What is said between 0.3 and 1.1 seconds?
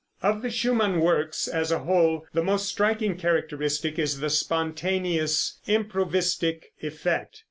the Schumann